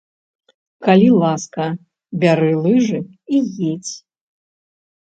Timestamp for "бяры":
2.25-2.51